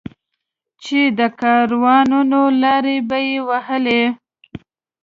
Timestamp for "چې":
0.83-0.99